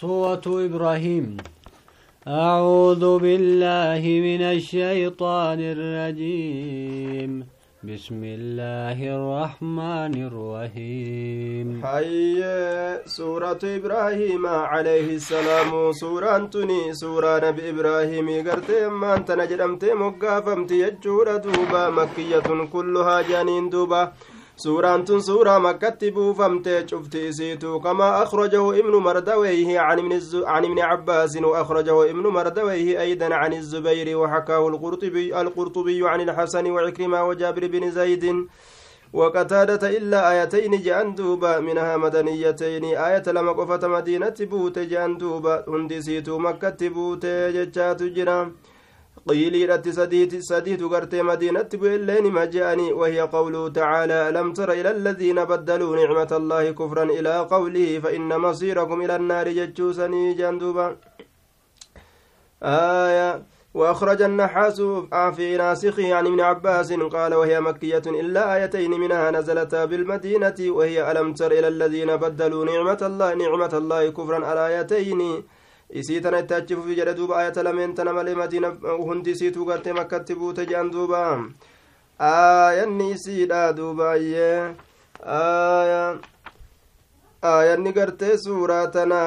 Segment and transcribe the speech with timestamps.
[0.00, 1.36] سورة إبراهيم.
[2.28, 7.32] أعوذ بالله من الشيطان الرجيم.
[7.84, 11.66] بسم الله الرحمن الرحيم.
[11.84, 12.40] هاي
[13.06, 15.92] سورة إبراهيم عليه السلام.
[15.92, 18.26] سورة تني سورة نبي إبراهيم.
[18.48, 21.84] قرتي أما أنت نجرمت مقافمت يجور دوبا.
[21.90, 24.12] مكية كلها جانين دوبا.
[24.64, 30.36] سورة سورة مكة بوفمت شفت سيتو كما أخرجه ابن مردويه عن ابن, الز...
[30.36, 37.28] عن ابن عباس وأخرجه ابن مردويه أيضا عن الزبير وحكاه القرطبي القرطبي عن الحسن وعكرمة
[37.28, 38.24] وجابر بن زيد
[39.12, 43.52] وقتادة إلا آيتين جأن دوبا منها مدنيتين آية لما
[43.84, 48.56] مدينة بوت جأن دوبا هندي سيتو مكة بوت جتشات جرام
[49.28, 56.36] sadiitu gartee madiinatti bu'ellee nima je'anii wahiya qawluhu tacaalaa alam tara ila aladiina baddaluu nicmata
[56.36, 60.96] allaahi kufran ilaa qawlihi fa inna masiirakum ila annaari jechuusanii jean duuba
[62.62, 63.42] آية
[63.74, 64.80] وأخرج النحاس
[65.36, 71.34] في ناسخه عن ابن عباس قال وهي مكية إلا آيتين منها نزلتا بالمدينة وهي ألم
[71.34, 75.42] تر إلى الذين بدلوا نعمة الله نعمة الله كفرا على آيتين
[75.92, 78.68] isii tana itti achi fufi jedhe duuba ayata lameen tana malee madiina
[79.08, 81.20] hundi isiituu gartee makkatti buute jedhan duuba
[82.20, 84.74] aayanni isiidha duubaayyee
[87.42, 89.20] aayanni gartee suuraa tana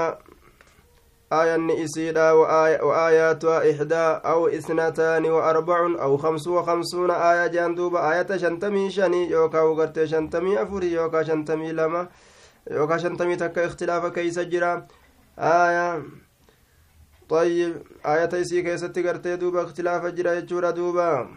[1.31, 8.89] aayanni isiidha وآياتها إحدى أو إثنتان وأربع أو خمس وخمسون آية جان دوبا آية شنتمي
[8.89, 12.08] شني يوكا وغرتي شنتمي أفري يوكا شنتمي لما
[12.72, 14.88] يوكا شنتمي تكا اختلاف كيس جرا
[15.39, 16.03] آية
[17.29, 17.73] طيب
[18.05, 21.27] آية إسي كيست قرتي دوبا اختلاف جرا يجورا دوبا.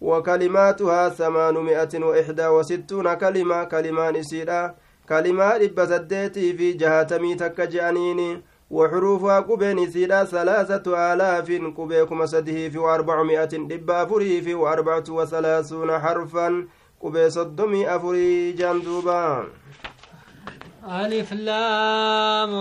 [0.00, 4.74] وكلماتها ثمانمائة وإحدى وستون كلمة كلمان إسيرا
[5.08, 13.48] كلمة إبا سديتي في جهاتمي تكجأنيني وحروفها قبين سيدا ثلاثة آلاف قبيكم سده في وأربعمائة
[13.54, 16.66] إبا فري في وأربعة وثلاثون حرفا.
[17.02, 19.46] قبي صدمي أفري جندوبا
[20.88, 22.52] ألف لام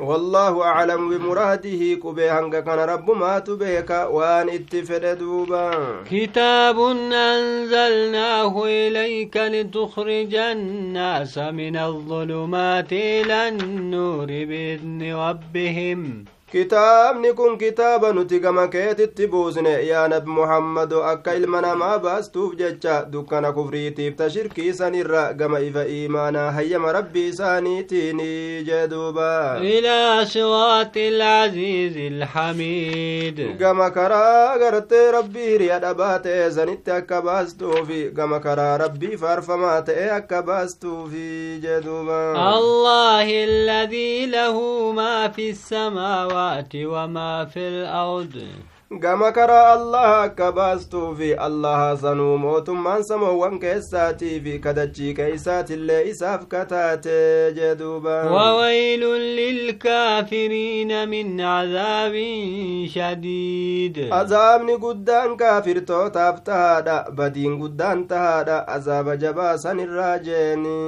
[0.00, 5.70] والله أعلم بمراده كبه كان رب ما تبهك وان اتفد دوبا.
[6.10, 6.78] كتاب
[7.12, 16.24] أنزلناه إليك لتخرج الناس من الظلمات إلى النور بإذن ربهم.
[16.54, 22.98] Kitaabni kun kitaaba nuti gama keetitti buusne yaa nabi muhammado akka ilma namaa baastuuf jecha
[23.14, 28.28] dukkana kufriitiif ta shirkiisanirra gama ifa iimaanaa hayyama rabbii isaaniitiini
[28.68, 29.30] jee duuba
[29.70, 38.40] ilaa siraati ilcaziizi ilxamiid gama karaa gartee rabbii hiriya dhabaa ta'e sanitti akka baastuufi gama
[38.46, 41.26] karaa rabbii faarfamaa ta'e akka baastuufi
[41.66, 42.22] jee duuba
[42.52, 48.46] allaahi alladii lahu maa fi السماوات السماوات وما في الأرض
[48.90, 56.44] gama karaa allaha akka baastuu fi allaha sanuu mootummaan samoowwan keessaatii fi kadachii keeysaatillee isaaf
[56.52, 57.16] kataate
[57.56, 69.56] jeduuba wawaylun lilkaafiriina min cadaabin shadiid azaabni guddaan kaafirtootaaf tahaadha badiin guddaan tahaadha azaaba jabaa
[69.64, 70.78] san irraa jeeni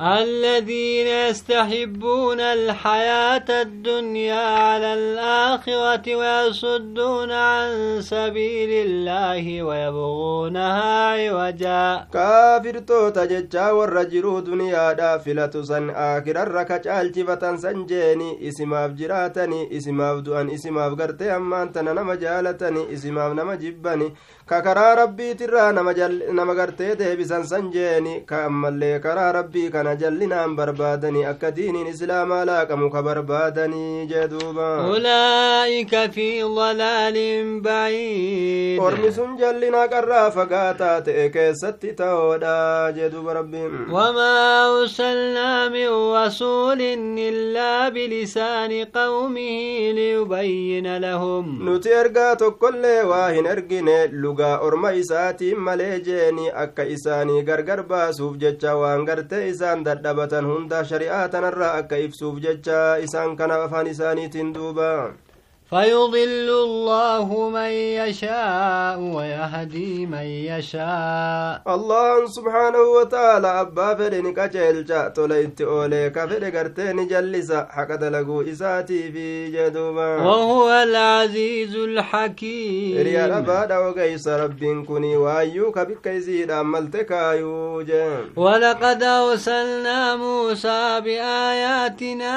[0.00, 12.06] الذين يستحبون الحياة الدنيا على الآخرة ويصدون عن سبيل الله ويبغونها عوجا.
[12.12, 18.48] كافر توتا ججا والرجل دنيا دا فلتو سن آخر الركج الجفة سنجيني.
[18.48, 23.30] إسماف جراتني إسماف دؤن إسماف غرتي أما أنت نما جالتني إسماف
[23.62, 24.08] جبني.
[24.50, 31.30] ككرا ربي ترى نما جل نما غرتي ديبسن سنجيني كأمالي كرا ربي كان جلنا بربادني
[31.30, 37.16] أكدين إسلام لا كمك بربادني جدوبا أولئك في ضلال
[37.60, 43.90] بعيد ormi sun jallinaa qarraa fagaataa ta'e keessatti ta'oodha jedhuba rabbiin.
[43.90, 46.80] وما أرسلنا من رسول
[47.18, 54.06] إلا بلسان قومه ليبين لهم nuti ergaa tokkollee waa hin ergine
[54.38, 60.84] lugaa orma isaatiin malee jeeni akka isaanii gargar baasuuf jecha waan gartee isaan dadhabatan hunda
[60.84, 64.90] shari'aa tanarraa akka ibsuuf jecha isaan kana afaan isaaniitiin duuba
[65.70, 67.70] فيضل الله من
[68.00, 71.62] يشاء ويهدي من يشاء.
[71.68, 79.50] الله سبحانه وتعالى أبا فرين كجلجا توليت أولي كفر قرتين جلسا حق دلقو إساتي في
[79.50, 80.16] جدوبا.
[80.16, 83.02] وهو العزيز الحكيم.
[83.06, 92.32] ريال أبا وقيس رب كني وأيو كبك يزيد أملتك يوجا ولقد أرسلنا موسى بآياتنا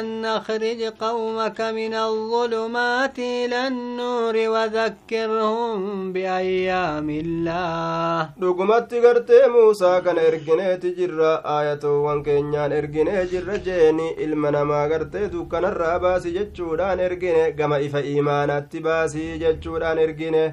[0.00, 10.22] أن نخرج قومك من الظلم الظلمات إلى النور وذكرهم بأيام الله dhugumatti gartee muusaa kana
[10.22, 17.78] ergineeti jirra aayatoowwan keenyaan erginee jirra jeeni ilma namaa gartee dukkanarraa baasi jechuudhaan ergine gama
[17.86, 20.44] ifa iimaanatti baasii jechuudhaan ergine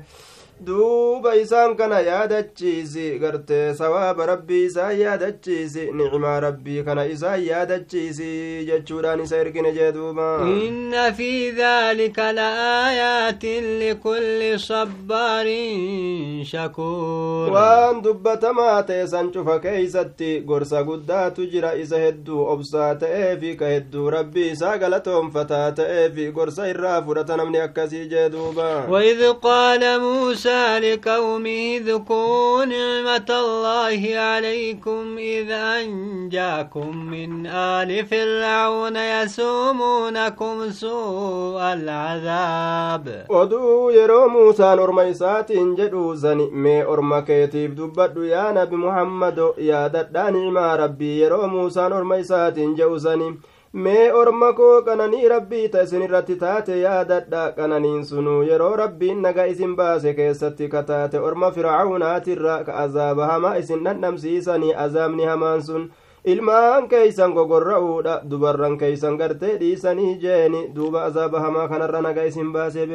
[0.66, 8.30] duuba isaan kana yaadachiisi gartee sawaaba rabbii isaa yaadachiisi nicmaa rabbii kana isaan yaadachiisi
[8.70, 10.26] jechuudhaan isa ergine jee duuba
[10.68, 21.46] inna fi dhaalika la'aayaatin likulli sabbaarin shakuur waan dubbatamaa ta'e san cufa keeysatti gorsa guddaatu
[21.54, 27.60] jira isa hedduu obsaa ta'eefi ka hedduu rabbii isaa galatoonfataa ta'eefi gorsa irraa fudhata namni
[27.68, 30.47] akkasii jee duuba وإذ قال موسى
[30.80, 43.26] لقومه اذكروا نعمة الله عليكم إذ أنجاكم من آل فرعون يسومونكم سوء العذاب.
[43.30, 50.76] ودو يرو موسى نرميسات انجدو زني مي أرمكيتيب دبادو يا نبي محمد يا دداني ما
[50.76, 51.20] ربي.
[51.20, 53.40] يرو موسى نرميسات انجو زني
[53.86, 59.46] mee orma koo qananii rabbii ta isin irratti taate yaadadha qananiin sunuu yeroo rabbiin naga
[59.54, 65.86] isin baase keessatti kataate orma fircaunaatirra ka azaaba hamaa isin dhandhamsiisanii azaabni hamaan sun
[66.34, 72.88] ilmaan keeysan gogorra'uudha dubarran keeysan gartee dhiisanii jeeni duuba azaaba hamaa kanarra naga isin baasee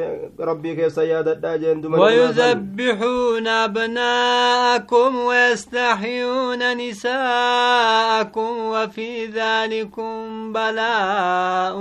[0.48, 11.76] rabbii keessa yaadadhaa jeen ويذبحون أبناءكم ويستحيون نساءكم وفي ذلكم بلاء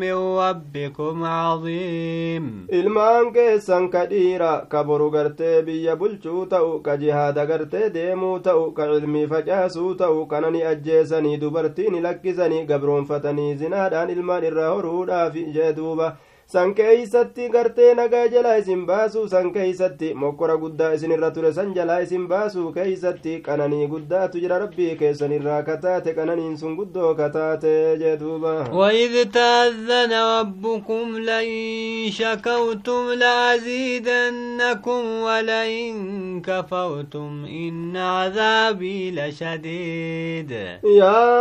[0.00, 7.44] من ربكم عظيم ilmaan keessan ka dhiira ka boru gartee biyya bulchuu ta'u ka jihaada
[7.46, 14.70] gartee deemuu ta'u ka cilmii facaasuu ta'u kanani ajjeesanii dubartiin lakkisanii gabroonfatanii zinaadhaan ilmaan irraa
[14.74, 16.08] horuudhaaf jee duuba
[16.52, 21.74] san keeysatti gartee nagaa jalaa isin baasuu san keeysatti mokkora guddaa isin irra ture san
[21.74, 27.72] jalaa isin baasuu keeysatti qananii guddaatu jira rabbii keessan irraa kataate qananiin sun guddoo kataate
[28.02, 35.94] jee duuba وإذ تأذن ربكم لئن شكرتم لأزيدنكم ولئن
[36.40, 40.52] كفرتم إن عذابي لشديد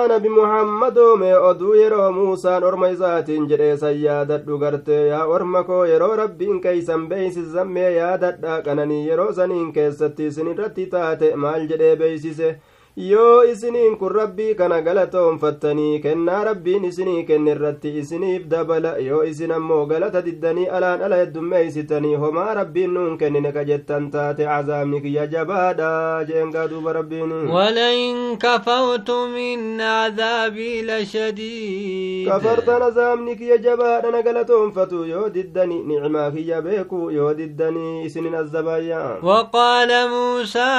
[0.09, 5.83] nabi muhammadoo mee oduu yeroo muusaan orma isaatiin jedhee san yaadadhu garte yaa orma koo
[5.85, 11.95] yeroo rabbiin keeysan beeysisan mee yaadadha qananii yeroo saniin keessatti isin irratti taate maal jedhee
[12.03, 12.49] beeysise
[12.95, 19.51] yoo isiniin kun rabbii kana galatoonfattanii kennaa rabbiin isinii kenne irratti isiniif dabala yoo isin
[19.55, 25.25] ammoo galata diddanii alaan ala heddummeeysitanii homaa rabbiin nuun kennine ka jettan taate cazaabni kiyya
[25.31, 25.89] jabaadha
[26.27, 35.81] jeengaa duuba rabbiin ولئن كفرتم إن عذابي لشديد kafartan azaabni kiyya jabaadhana galatoonfatu yoo diddani
[35.89, 40.71] nicmaa kiyya beeku yoo diddanii isinin azabayya وقال موسى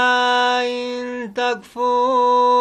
[0.63, 2.04] إن تكفوا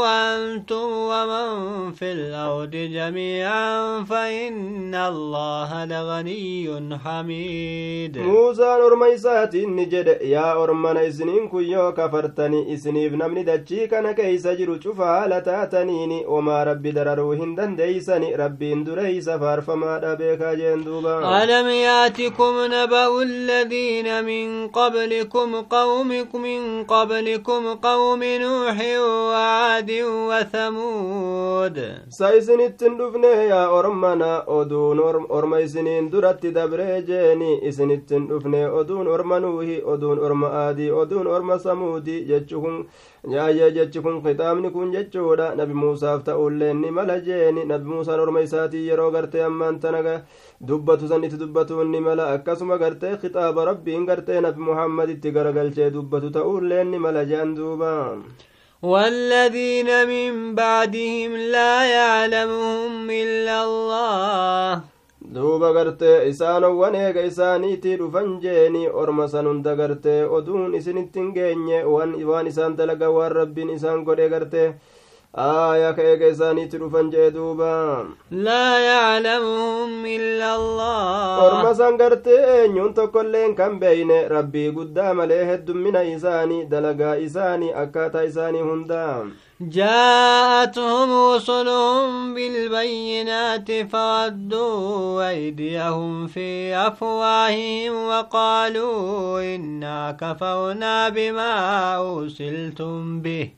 [0.01, 8.17] وأنتم ومن في الأرض جميعا فإن الله لغني حميد.
[8.17, 14.11] موسى أرمي ساتي نجد يا أرمان إسنين كي يو كفرتني إسني ابن من دجيك أنا
[14.11, 21.43] كي سجرو شفا لتاتنيني وما ربي درروهن دن ديسني ربي اندري سفر فما ربيك جندوبا.
[21.43, 28.77] ألم يأتكم نبأ الذين من قبلكم قومكم من قبلكم قوم نوح
[29.33, 29.91] وعاد
[30.29, 31.77] وثمود
[33.53, 34.99] yaa ormana oduun
[35.37, 41.55] orma isiniin duratti dabree jeeni isinittin dhufne oduun orma nuuhi oduun orma aadii oduun orma
[41.65, 42.75] samuudi jechu kun
[43.35, 48.45] yaayee jechi kun kitaabni kun jechuudha nabi muusaaf ta'ullee ni mala jeeni nabi muusaan orma
[48.47, 50.15] isaatii yeroo gartee ammaan tana
[50.67, 56.33] dubbatu san itti dubbatuun ni mala akkasuma gartee kitaaba rabbiin gartee nabi muhammaditti garagalchee dubbatu
[56.39, 57.91] ta'ullee ni mala jean duuba
[58.83, 64.81] والذين من بعدهم لا يعلمهم إلا الله
[65.33, 71.79] duuba gartee isaanowwan eega isaaniitii dhufan jeeni orma san hunda gartee oduun isinittin geenye
[72.29, 74.67] waan isaan dalaga waan rabbiin isaan godhe gartee
[76.79, 78.05] dhufan jee duuba
[78.47, 86.03] laa yaclamuhum illa allah orma san gartee eenyuun tokkoilleen kan beeyne rabbii guddaa malee heddummina
[86.15, 89.15] isaanii dalagaa isaanii akkaataa isaanii hundaa
[89.61, 101.53] جاءتهم رسلهم بالبينات فردوا أيديهم في أفواههم وقالوا إنا كفرنا بما
[101.97, 103.49] أرسلتم به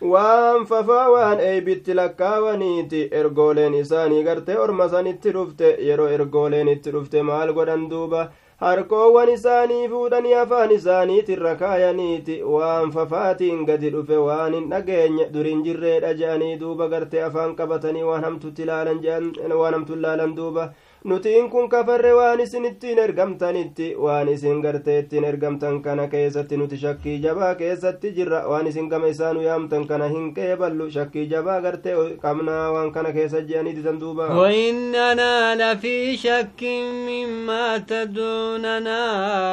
[0.00, 7.22] waan fafaa waan eeybitti lakkaawaniiti ergooleen isaanii gartee orma sanitti dhufte yeroo ergooleen itti dhufte
[7.30, 8.20] maal godhan duuba
[8.62, 16.14] harkoowwan isaanii fuudhanii afaan isaaniitirra kaayaniiti waan fafaatiin gadi dhufe waan hin dhageenye durin jirreedha
[16.22, 20.72] je'anii duuba gartee afaan qabatanii waan hamtutti ilaalan duuba
[21.04, 26.76] nutiin kun kafarre waan isin ittiin ergamtanitti waan isin gartee ittiin ergamtan kana keessatti nuti
[26.76, 31.94] shakkii jabaa keessatti jirra waan isin gama isaanu yaamtan kana hin qeeballu shakkii jabaa gartee
[32.24, 36.62] qabnaa waan kana keessa je'anii didan duuba وإننا لفي شك
[37.08, 39.00] مما تدعوننا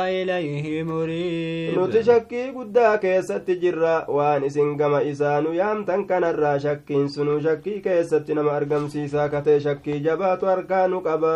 [0.09, 7.39] إليه مريب nuti shakkii guddaa keessatti jirra waan isin gama isaanu yaamtan kanarraa shakkiin sunu
[7.41, 11.34] shakkii keessatti nama argamsiisaa katee shakkii jabaatu harkaa nu qaba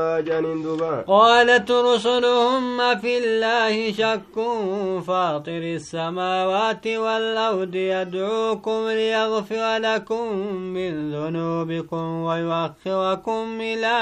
[1.07, 4.35] قالت رسلهم في الله شك
[5.07, 10.25] فاطر السماوات والأرض يدعوكم ليغفر لكم
[10.75, 13.95] من ذنوبكم ويؤخركم إلى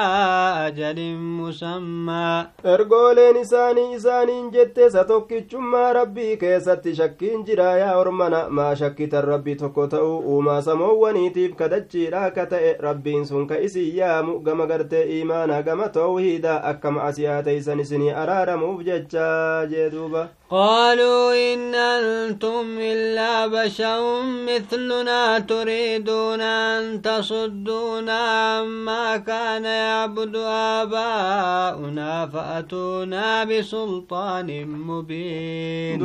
[0.68, 2.46] أجل مسمى.
[2.66, 10.22] ارقول نساني إساني جت ستوكي جمع ربي كيست شكين جرايا ورمنا ما شكت الرب تكوتو
[10.26, 14.62] وما سمو ونيتيب كدجي راكت ربي سنك إسي يا مؤقم
[14.94, 19.28] إيمانا قمت tawhiida akka macasiyaa teeysan isinii araaramuuf jecha
[19.72, 28.20] jee duuba قالوا إن أنتم إلا بشر مثلنا تريدون أن تصدونا
[28.58, 30.36] عما كان يعبد
[30.80, 36.00] آباؤنا فأتونا بسلطان مبين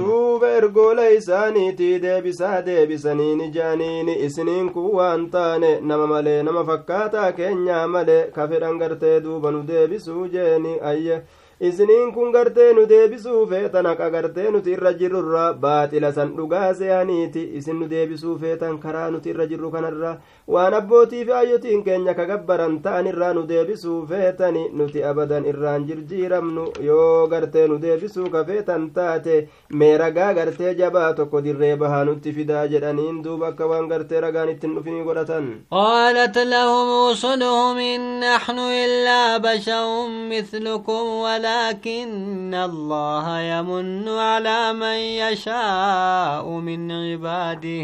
[5.82, 11.22] nama nama fakkaataa keenyaa malee ka fedhan gartee duuba nu deebisuu jeeni ayye
[11.68, 17.42] isiniin kun gartee nu deebisuu feetan haqa gartee nuti irra jirrurra baaxila san dhugaa se'aniiti
[17.58, 20.12] isin nu deebisuu feetan karaa nuti irra jirru kanarra
[20.54, 25.86] waan abbootii fi ayyotiin keenya ka gabbaran ta'an irraa nu deebisuu feetani nuti abadan irraan
[25.90, 29.36] jirjiiramnu yoo gartee nu deebisuu ka feetan taate
[29.78, 34.48] mee ragaa gartee jabaa tokko dirree bahaa nutti fidaa jedhaniin duuba akka waan gartee ragaan
[34.56, 39.86] ittiin dhufinii godhatan قالت لهم رسلهم إن نحن إلا بشر
[40.30, 41.04] مثلكم
[41.52, 47.82] ولكن الله يمن على من يشاء من عباده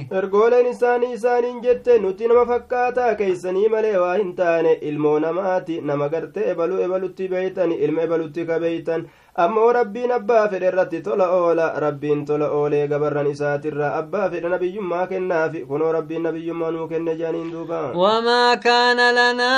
[0.73, 6.51] isaanii isaaniin jette nuti nama fakkaataa keeysanii malee waa hin taane ilmoo namaati nama gartee
[6.53, 9.07] ebaluu ebalutti beeytan ilma ebalutti ka beeytan
[9.45, 15.07] ammoo rabbiin abbaa fedhe irratti tola oola rabbiin tola oolee gabarran isaatirraa abbaa fedhe nabiyyummaa
[15.13, 19.53] kennaafi kunoo rabbiin nabiyyummaa nuu kenne jedhaniin duuba وما كان لنا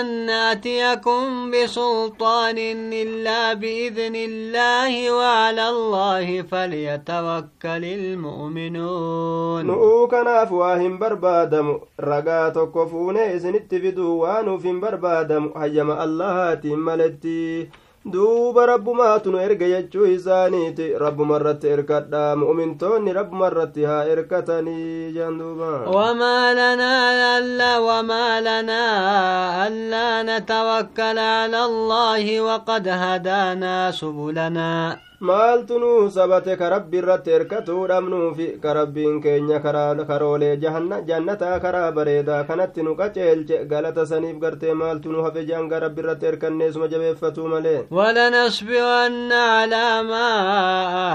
[0.00, 2.58] أن نأتيكم بسلطان
[3.02, 13.34] إلا بإذن الله وعلى الله فليتوكل المؤمنون nu'uu kanaaf waa hin barbaadamu ragaa tokko fuunee
[13.36, 17.70] isinitti fiduu waa nuuf hin barbaadamu hayyama allahaatiin maletti
[18.12, 20.92] duuba rabbumaatu nu erga jechuu isaaniiti.
[21.04, 25.70] Rabbuma irratti erkadha mu'umintoonni rabbuma irratti haa erkatanii jaan duuba.
[25.96, 31.30] Wamaa lanaa alla wamaa lanaa allaa natawakkala
[32.48, 38.48] waqad hadaanaa subulanaa maaltu nuu sabate ka rabbi irratti erkatuu dhabnuufi?
[38.60, 45.22] Ka rabbiin keenya karoolee jannataa karaa bareedaa kanatti nu qaceelche galata saniif gartee maaltu nu
[45.22, 47.86] hafe jaanga rabbi irratti erkanneesuma jabeeffatuu malee?
[47.96, 50.28] ولنصبرن على ما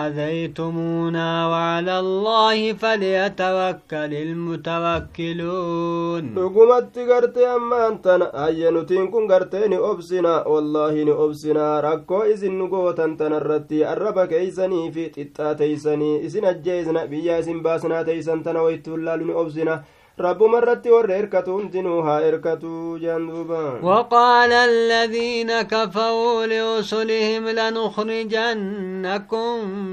[0.07, 6.23] آذيتمونا وعلى الله فليتوكل المتوكلون.
[6.37, 13.33] حكومت قرتي أمان تن أي نتين كن قرتي نؤبسنا والله نؤبسنا ركو إزن نقوة تن
[13.33, 19.83] الرتي الربك إيساني في تتا تيساني إذن أجيزنا بيا إذن باسنا تيسان تنويت اللال نؤبسنا
[20.19, 23.79] ربما الرت والركة دنوها إركة جندوبا.
[23.83, 28.65] وقال الذين كفروا لرسلهم لنخرجنكم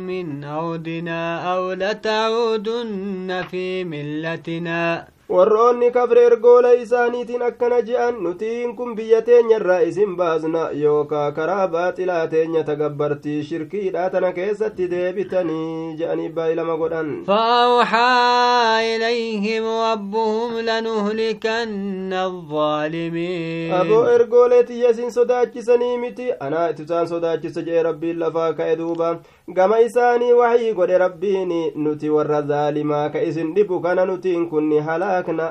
[0.06, 5.17] من أرضنا أو لتعودن في ملتنا.
[5.28, 12.26] Warroonni kafre ergoola isaaniitiin akkana je'an nutiin kun biyya teenyarraa isin baasna yookaa karaa baaxilaa
[12.34, 24.06] teenya tagabbartii shirkiidha tana keessatti deebitanii je'anii baay'ilama godhan فأوحى إليهم ربهم لنهلكن الظالمين aboo
[24.14, 29.18] ergoolee tiyya isin sodaachisanii miti anaa itisaan sodaachisa jee rabbiin lafaa ka'e duuba
[29.54, 34.78] gama isaanii waxii godhe rabbiin nuti warra zaalimaa ka isin dhibu kana nutiin kunni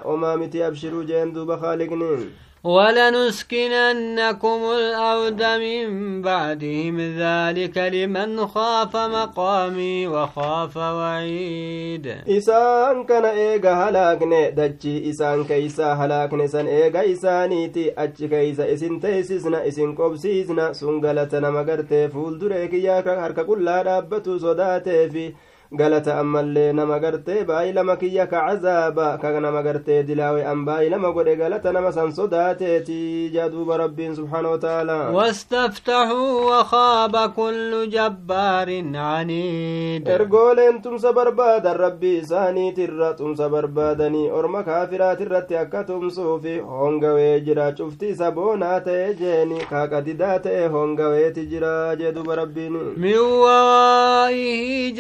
[0.06, 2.28] omaa miti abshiruu jeen duuba haaliqni
[2.64, 14.96] ولنسكننكم الأرض من بعدهم ذلك لمن خاف مقامي وخاف وعيد isaan kana eega halaakne dachi
[15.12, 21.64] isaan keeysa halaakne san eega isaaniiti achi keeysa isin teeysisna isin qobsiisna sun galata nama
[21.64, 25.26] gartee fuulduree kiyyaa harka qullaa dhaabbatu sodaateefi
[25.72, 31.36] galata ammallee nama gartee baay'ilama kiyya ka cazaaba ka nama gartee dilaawe an baay'ilama godhe
[31.36, 41.14] galata nama san sodaateeti jaaduuba rabbiin subxaana wataaalaa واستفتحوا وخاب كل جبار عنيد ergooleen tumsa
[41.14, 49.14] barbaadan rabbii isaaniitirra tumsa barbaadanii orma kaafiraatirratti akka tumsuufi hongawee jira cufti isa boonaa ta'e
[49.20, 54.92] jeeni kaaqadidaa ta'e hongaweeti jira jeeduba rabbiin من ورائه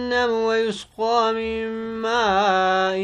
[0.00, 1.68] جهنم ويسقى من
[2.02, 3.00] ماء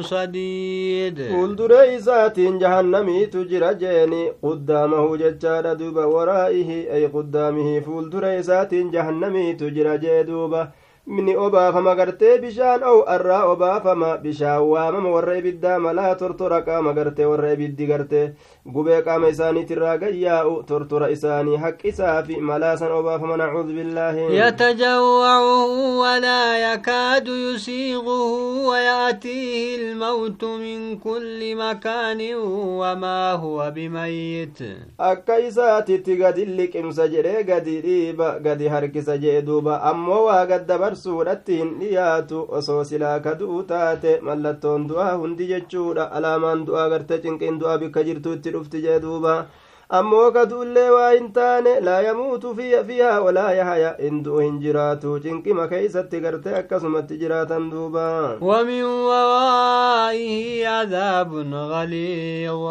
[0.00, 1.20] صديد.
[1.20, 9.96] قل دريزات جهنم تجر جيني قدامه ججار دوب ورائه أي قدامه فول دريزات جهنم تجر
[9.96, 10.66] جيدوب
[11.06, 17.24] ni obaafama gartee bishaan ou arraa obaafama bishaan waamama warra ibiddaa malaa tortora qaama gartee
[17.26, 18.32] warra ibiddi gartee
[18.74, 25.44] gubee qaama isaaniitirraa gayyaa'u tortora isaanii haqqisaa fi malaa san obaafama nacuudu billaahi يتجوعه
[25.98, 28.22] ولا يكاد يسيغه
[28.68, 32.34] ويأتيه الموت من كل مكان
[32.80, 34.58] وما هو بميت
[34.98, 40.46] akka isaatitti gadi liqimsa jedhee gadi dhiiba gadi harkisa jee duuba ammoo waa
[40.92, 47.18] gaddabarsuudhatti hin dhiyaatu osoo silaa ka du'u taate mallattoon du'aa hundi jechuudha alaamaan du'aa garte
[47.22, 49.46] cinqiin du'aa bikka jirtutti dhufti jee duuba
[49.98, 55.18] ammoo ka du'ullee waa hin taane laa yamuutu fiihaa walaa yahaya hin du'u hin jiraatu
[55.24, 58.06] cinqima keeysatti garte akkasumatti jiraatan duuba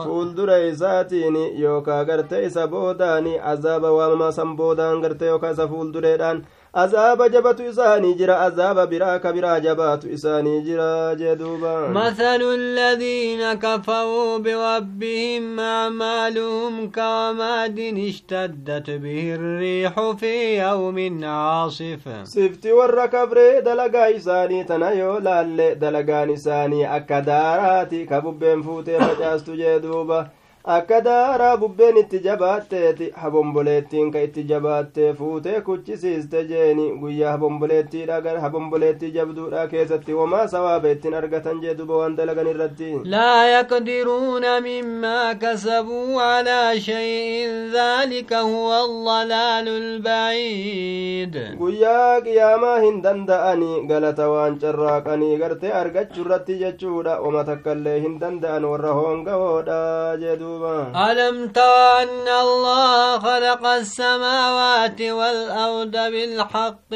[0.05, 7.29] fuuldura isaatiin yookaa garte isa boodaani azaaba waamamaa san boodaan garte yookaa isa fuuldureedhaan azaaba
[7.29, 14.37] jabatu isaanii jira azaaba biraa ka biraa jabaatu isaanii jira jee duuba مثل الذين كفروا
[14.37, 24.91] بربهم أعمالهم كرماد اشتدت به الريح في يوم عاصف sifti warra kabree dalagaa isaanii tana
[24.91, 30.29] yoo laalle dalagaan isaanii akka daaraati ka bubbeen fuutee facaastu jee duuba
[30.63, 38.37] akka daaraa bubbeen itti jabaatteeti habomboleettiin ka itti jabaattee fuutee kuchisiiste jeeni guyyaa habomboleettiidha gar
[38.43, 45.33] habomboleettii jabduudha keessatti wamaa sawaaba ittiin argatan jee duba waan dalagan irratti لا يقدرون مما
[45.33, 55.73] كسبوا على شيء ذلك هو الضلال البعيد guyyaa qiyaamaa hin danda'anii galata waan carraaqanii gartee
[55.81, 59.81] argachuu irratti jechuudha oma takkaillee hin danda'an warra hoongawoodha
[60.23, 60.49] jee duuba
[60.95, 66.91] ألم تر أن الله خلق السماوات والأرض بالحق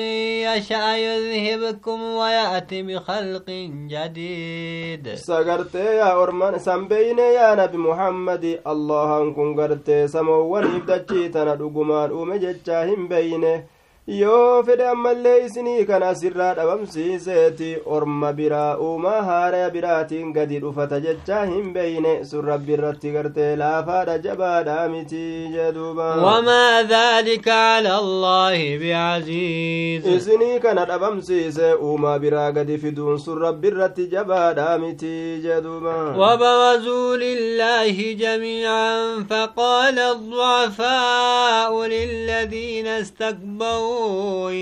[0.47, 3.47] يشاء يذهبكم ويأتي بخلق
[3.93, 5.15] جديد.
[5.15, 8.59] سقرت يا أرمان سامبيني يا نبي محمد.
[8.67, 13.63] الله أنكم قرت سمو ونبدأ جيتنا دقمان أمجد جاهم بينه
[14.07, 21.45] yoo fedhe ammallee isinii kana asirraa dhabamsiiseeti orma biraa uumaa haaraya biraatiin gadi dhufata jechaa
[21.51, 25.21] hin beeyne sun rabbi irratti gartee laafaadha jabaadha miti
[25.55, 33.67] jeduuba وما ذلك على الله بعزيز isinii kana dhabamsiise uumaa biraa gadi fiduun sun rabbi
[33.73, 43.94] irratti jabaadha miti jeduuba وبرزوا لله جميعا فقال الضعفاء للذين استكبروا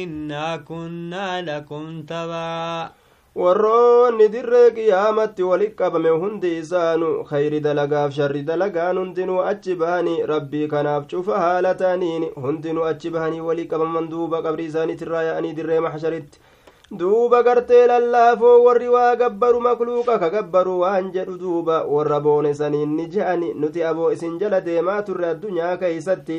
[0.01, 2.91] innaa kunnaa lakum tabaa
[3.41, 10.67] warroonni dirree qiyaamatti walit qabame hundi isaanu kayri dalagaaf sharri dalagaan hundinuu achi bahanii rabbii
[10.73, 16.39] kanaaf cufa haala ta'aniin hundinuu achi bahanii walii qabaman duuba qabri isaaniitirraa yaa'anii dirree maxsharitti
[16.99, 22.93] duuba gartee lallaafoo warri waa gabbaru makluuqa ka gabbaru waan jedhu duuba warra boone saniin
[22.97, 26.37] ni je'ani nuti aboo isin jala deemaa turre addunyaa keeysatti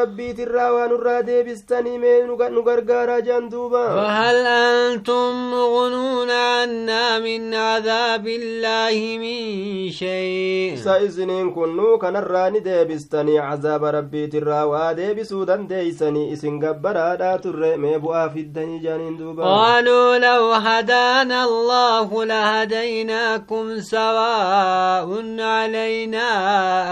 [0.00, 8.26] rabbiitirraa waan irraa deebistanii mee nu gargaaraa jean duuba وهل أنتم مغنون عنا من عذاب
[8.26, 17.38] الله من شيء isiniin kunnuu kanarraa ni deebistanii cazaaba rabbiitirraa waa deebisuu dandeeysanii isin gabbaraadhaa
[17.38, 25.08] turre mee bu'aa fiddanii jaaniin duuba قالوا لو هدانا الله لهديناكم سواء
[25.40, 26.28] علينا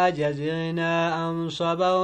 [0.09, 0.93] أجزعنا
[1.29, 2.02] أم صبرنا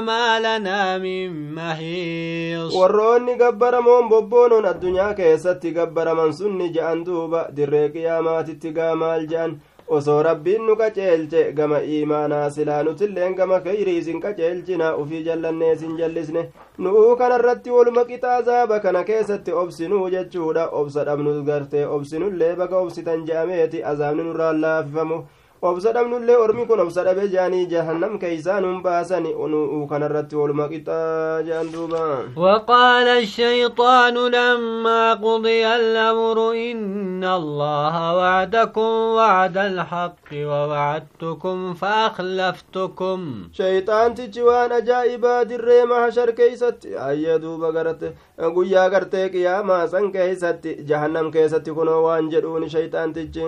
[0.00, 8.72] ما لنا من محيص warroonni gabbaramoon bobboonoon addunyaa keessatti gabbaraman sunni je'an duuba dirree qiyaamaatitti
[8.78, 9.54] gaa maal je'an
[9.96, 15.96] osoo rabbiin nu qaceelche gama iimaanaa silaa nutilleen gama kayrii isin qaceelchina ufii jallannee isin
[15.98, 16.42] jallisne
[16.86, 23.26] nu'uu kanarratti waluma qixa azaaba kana keessatti obsinuu jechuudha obsa dhabnu gartee obsinullee baga obsitan
[23.30, 25.18] je'ameeti azaabni nurraan laafifamu
[25.61, 31.71] Obsa dhabnullee ormi kun obsa dhabe jaanii jahannam keeysaanun baasani uu kanarratti waluma qixaa jean
[31.73, 32.03] duuba
[32.37, 36.37] وقال الشيطان لما قضي الأمر
[36.71, 43.19] إن الله وعدكم وعد الحق ووعدتكم فأخلفتكم
[43.57, 48.13] shayxaantichi waan ajaa'ibaa dirree mahashar keeysatti ayya duuba garte
[48.55, 53.45] guyyaa gartee qiyaamaa san keeysatti jahannam keessatti kunoo waan jedhuuni shayxaantichi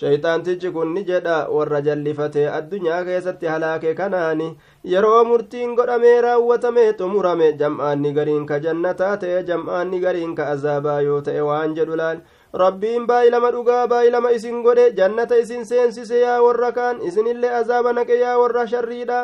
[0.00, 4.48] shayxaantichi kun ni jedha warra jallifatee addunyaa keessatti halaake kanaani
[4.92, 11.20] yeroo murtiin godhamee raawwatamee xumurame jam'aanni gariin ka jannataa ta'e jam'aanni gariin ka azaabaa yoo
[11.26, 12.22] ta'e waan jedhu laal
[12.62, 18.18] rabbiin baay'ilama dhugaa baay'ilama isin godhe jannata isin seensise yaa warra kaan isinillee azaaba naqe
[18.22, 19.18] yaa warra sharriidha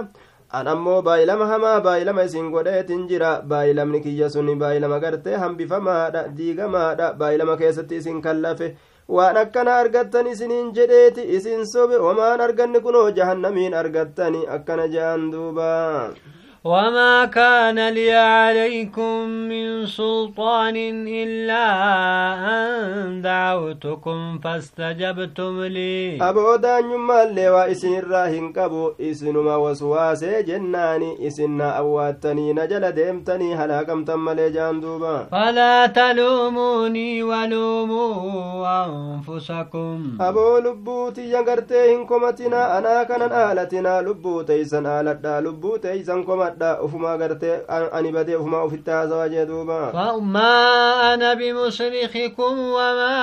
[0.58, 7.08] an ammoo baay'ilama hamaa baay'ilama isin godheetin jira baay'ilamni kiyya sun baay'ilama gartee hambifamaadha diigamaadha
[7.22, 8.68] baay'ilama keessatti isin kallafe
[9.14, 15.68] waan akkana argattan isiniin jedheeti isin sobe homaan arganne kunoo jahannamiin argattani akkana je'an duuba
[16.66, 20.76] وما كان لي عليكم من سلطان
[21.06, 21.64] إلا
[22.54, 26.18] أن دعوتكم فاستجبتم لي.
[26.22, 33.54] أبو دان يما اللي وإسن الرهن كبو إسن ما وسواسي جناني إسن أواتني نجل ديمتني
[33.54, 40.18] هلا كم تم جاندوبا فلا تلوموني ولوموا أنفسكم.
[40.20, 44.86] أبو لبوتي ينقرتين كمتنا أنا كان آلتنا لبوتي سن
[45.24, 46.24] لبوتي سن
[46.56, 47.60] komadha ufumaa gartee
[47.92, 53.16] ani badee ufumaa ufitti haasawaa jee duuba فما أنا بمصرخكم وما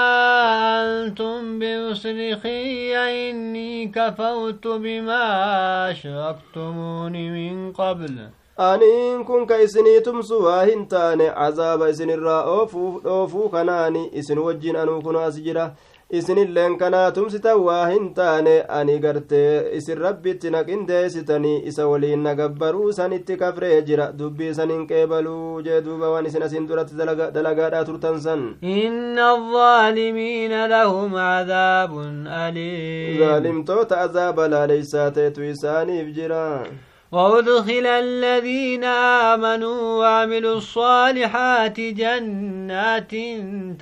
[1.05, 10.85] أنتم بمصرخي إني كفرت بما أشركتمون من قبل aniin kun ka isinii tumsu waa hin
[10.87, 12.43] taane cazaaba isinirraa
[13.03, 15.73] dhoofuu kanaani isin wajjin anuu kun as jira
[16.17, 23.37] isinilleen kanaa tumsitan waa hin taane ani gartee isin rabbitti naqindeessitanii isa waliin nagabbaruu sanitti
[23.41, 26.95] kafree jira dubbii sanin qeebaluu jee duuba waan isin asin duratti
[27.37, 31.91] dalagaadhaa turtan san إن الظالمين لهم عذاب
[32.27, 36.45] أليم zaalimtoota azaaba laaleysaa teetu isaaniif jira
[37.13, 38.83] وأدخل الذين
[39.33, 43.11] آمنوا وعملوا الصالحات جنات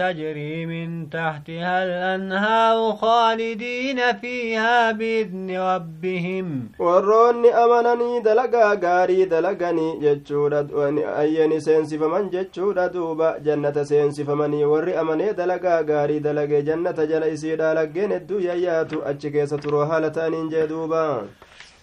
[0.01, 6.47] تجري من تحتها الأنهار خالدين فيها بإذن ربهم.
[6.79, 14.53] وروني أمنني دلقا قاري دلقني جتشورة وني أيني سينسي فمن جتشورة دوبا جنة سينسي فمن
[14.53, 21.27] يوري أمني دلقا غاري دلقي جنة جلسي دالقين الدوية ياتو أتشكي ستروها لتانين جدوبا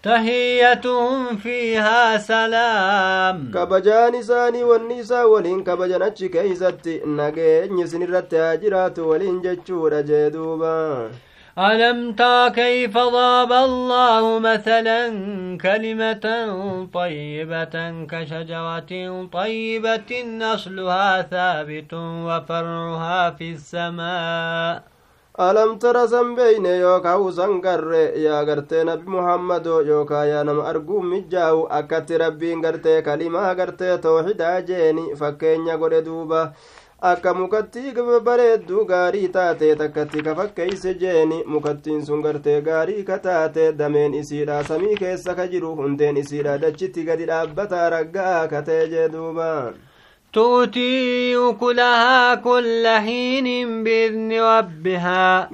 [0.03, 0.81] تهية
[1.43, 3.51] فيها سلام.
[3.53, 6.87] كبجان ساني والنساء ولين كبجان اتش كيزت.
[7.05, 11.09] نجي نسن الرتاجرات ولين جتشور جدوبا.
[11.59, 15.07] ألم تا كيف ضاب الله مثلا
[15.57, 16.25] كلمة
[16.93, 18.91] طيبة كشجرة
[19.33, 24.83] طيبة أصلها ثابت وفرعها في السماء.
[25.47, 31.05] Alam tara san beeyne yookaa san garre yaa gartee nabi muhammado yookaa yaa nama arguun
[31.11, 36.41] mijjaawu akkatti rabbiin gartee kalimaa gartee tooxidaa jeeni fakkeenya godhe duuba
[37.11, 37.93] akka mukattii
[38.27, 44.63] bareedduu gaarii taate takkatti ka fakkeeyse jeeni mukattiin sun gartee gaarii ka taate dameen isiidha
[44.71, 49.47] samii keessa ka jiru hundeen isiidha dachitti gadi dhaabbataa raggaa ka ta'e jee duuba
[50.33, 55.49] تؤتي أكلها كل حين بإذن ربها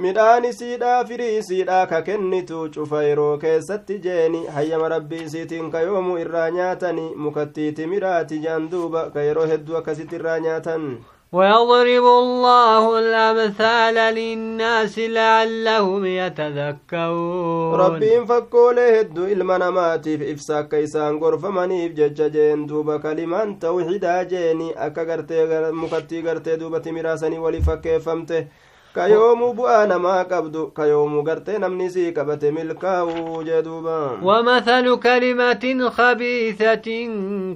[2.69, 9.09] cufa yeroo keessatti jeeni hayyama rabbii isiitiin ka yoomuu irraa nyaatani mukattii timiraati jean duuba
[9.13, 10.97] ka yeroo hedduu akkasitti irraa nyaatan
[11.35, 17.73] ويضرب الله الأمثال للناس لعلهم يتذكرون.
[17.79, 25.39] ربين فكوله هدو إلما نماتيف إفساك كيسان غرفمانيف جججين دوبا كلمان توحيدا جيني أكا غرتي
[25.71, 28.41] مكتي غرتي دوبا تمراسني ولي فكيفمته
[28.95, 36.87] kayoomuu bu'aa namaa qabdu kayoomuu gartee namni sii qabate milkaa'uu jeduuba ومثل كلمة خبيثة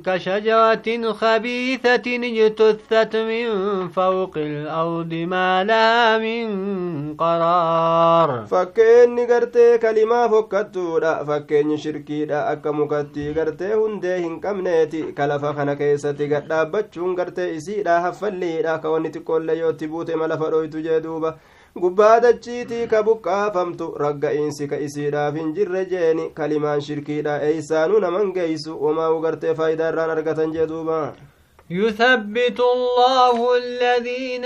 [0.06, 3.48] كشجرة خبيثة اجتثت من
[3.88, 6.48] فوق الأرض ما لها من
[7.18, 16.36] قرار فكين غرتي كلمة فكتودا فكين شركيدا أكا مكتي غرتي هندي هنكمنيتي كلفا خنا كيستي
[16.36, 21.29] قد دابتشون غرتي إسيدا هفليدا كوني تقول يوتي بوتي ملفا رويتو جدوبا
[21.84, 28.78] gubbaa dachiitii ka buqqaafamtu ragga'iinsi ka isiidhaaf hin jirre jeeni kalimaan shirkiidha eeysaanuu naman geeysu
[28.84, 31.00] womaa ugartee faayidaa irraan argatan jee duuba
[31.72, 34.46] يثبت الله الذين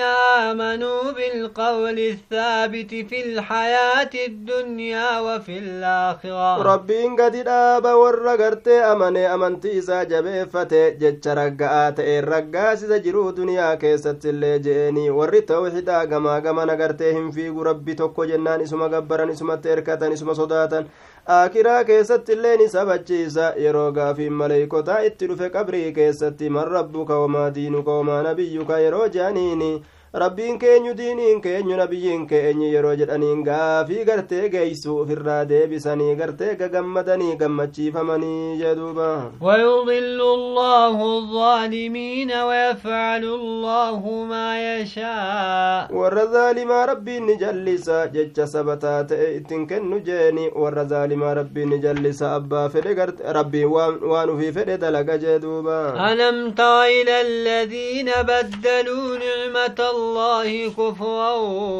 [0.49, 6.61] آمنوا بالقول الثابت في الحياة الدنيا وفي الآخرة.
[6.73, 14.59] ربين قد داب ورقرت أمني أمنتي إسا جبيفت جتش رقات الرقاس سجرو دنيا كيست اللي
[14.59, 20.33] جيني ور توحيدا قما قما نقرتهم في ربي توكو جنان اسم قبران اسم تركتان اسم
[20.33, 20.85] صداتا
[21.25, 27.49] akiraa keessatti illee ni sabachiisa yeroo gaafiin maleeykotaa itti dhufe qabrii keessatti man rabbuka wamaa
[27.57, 29.69] diinuka wamaa nabiyyuka yeroo je'aniini
[30.13, 37.35] rabbiin keenyu diiniin keenyu nabiyyiin keenyi yeroo jedhaniin gaafii gartee geeysu ofirraa deebisanii gartee gagammadanii
[37.39, 39.07] gammachiifamanii jeduuba
[39.41, 49.31] ويضل الله الظالمين ويفعل الله ما يشاء warra zaalimaa rabbiin ni jallisa jecha sabataa ta'e
[49.37, 53.67] ittin kennu jeeni warra zaalimaa rabbiin ni jallisa abbaa fedhe garte rabbiin
[54.13, 55.79] waan ufii fedhe dalaga jee duuba
[56.11, 61.32] ألم تر إلى الذين بدلوا نعمة الله الله كفرا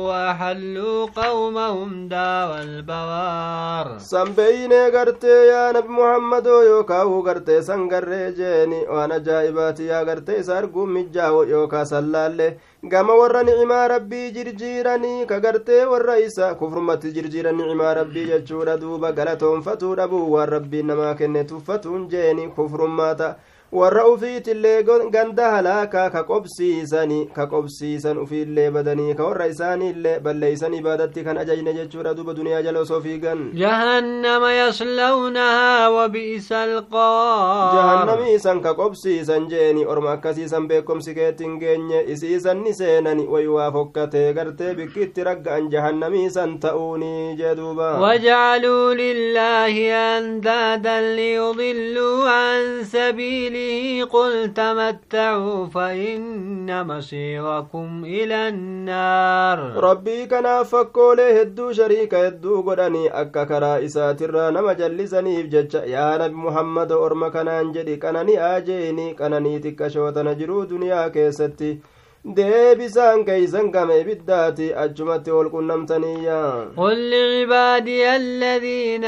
[0.08, 9.86] وأحلوا قومهم دار البوار سنبين غرتي يا نبي محمد يوكاو غرتي سنغري جيني وانا جائباتي
[9.86, 12.48] يا غرتي سارقو مجاو يوكا سلالي
[12.84, 19.10] gama warra nicmaa rabbii jirjiiranii ka gartee warra isa kufrumatti jirjiiran nicmaa rabbii jechuudha duuba
[19.12, 23.34] galatoonfatuu dhabuu waan rabbiin namaa kenne tuffatuun jeeni kufrummaata
[23.73, 31.23] warra ufiitillee ganda halaakaa ka qobsiisani ka qobsiisan ufiillee badanii ka warra isaaniillee balleeysan ibaadatti
[31.27, 38.75] kan ajajne jechuudha duba duniyaa jala osoo fiigan jahannama yaslawnahaa wabi'isa alqaraar jahannamii isan ka
[38.81, 45.71] qobsiisan jeeni orma akkasiisan beekomsi keettin geenye isiisan ni seenani wayuwaa fokkatee gartee bikkitti ragga'an
[45.73, 56.86] jahannamii isan ta'uunii jee duuba wajacaluu lillaahi andaadan liyudilluu an sabiilihi به قل تمتعوا فإن
[56.86, 65.42] مصيركم إلى النار ربي كان فكولي هدو شريك هدو قدني أكا كرا إساتر نما جلسني
[65.42, 71.78] بجج يا نبي محمد أرم كنان جدي كنني آجيني كنني تكشوت نجرو دنيا كيستي
[72.25, 79.05] deebisaan keeysan game ibiddaati achumatti ol qunnamtaniyya قل لعبادي الذين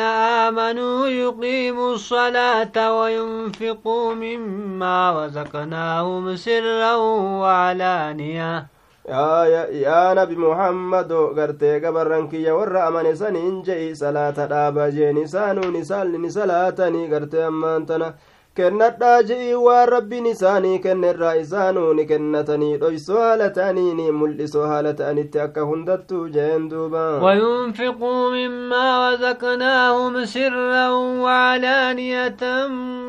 [0.48, 6.96] آمنوا يقيموا الصلاة وينفقوا مما رزقناهم سرا
[7.42, 8.68] وعلانية
[9.08, 16.10] yaa nabi muhammadoo gartee gabarran kiyya warra amane saniin je'i salaata dhaaba jeen isaanuun isaan
[16.22, 18.14] ni salaatanii gartee ammaan tana
[18.58, 24.94] kennadhaa je'ii waan rabbiin isaanii kenne irraa isaanuu ni kennatanii dhoysoo haala ta'aniini mul'isoo haala
[25.02, 30.88] ta'anitti akka hundattuu jeen duuba وينفقوا مما رزقناهم سرا
[31.26, 32.44] وعلانية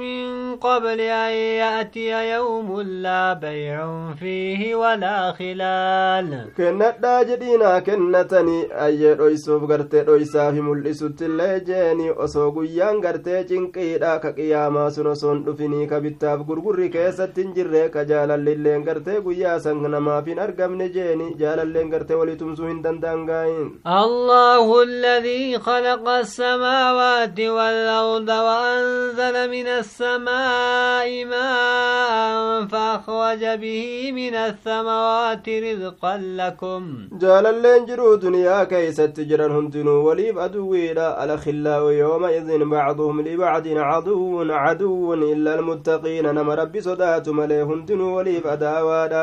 [0.02, 1.32] من قبل أن
[1.62, 3.76] يأتي يوم لا بيع
[4.20, 13.44] فيه ولا خلال kennadhaa jedhiinaa kennatanii ayyee dhoysuuf gartee dhoysaafi mul'isuttillee jeeni osoo guyyaan gartee
[13.44, 18.84] cinqiidha ka qiyaamaa sun osoo hin dhufinii ka bittaaf gurgurri keessatti hin jirre ka jaalallilleen
[18.90, 24.82] gartee guyyaa san namaaf hin argamne jeeni jaalalleen gartee walii tumsuu hin danda'an gaayin الله
[24.82, 36.82] الذي خلق السماوات والأرض وأنزل من السماء ماء فأخرج به من الثمرات رزقا لكم
[37.22, 45.54] jaalalleen jiruu duniyaa keeysatti jiran hundinuu waliif aduwiidha alakhillaa'u yoomaidin bacduhum libacdin caduwun caduwun illa
[45.58, 49.22] almuttaqiina nama rabbi sodaatu malee hundinuu waliif adaawaadha